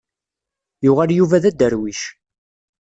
Yuɣal 0.85 1.11
Yuba 1.13 1.43
d 1.43 1.45
aderwic. 1.49 2.01